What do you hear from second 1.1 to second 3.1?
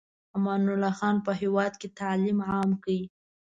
په هېواد کې تعلیم عام کړ.